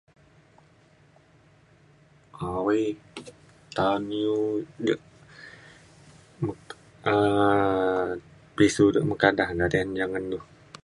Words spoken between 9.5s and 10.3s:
nta tesen da ngan